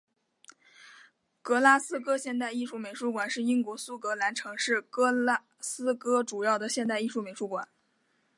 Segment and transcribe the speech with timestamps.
[1.43, 7.67] 格拉斯哥现代艺术美术馆是英国苏格兰城市格拉斯哥主要的现代艺术美术馆。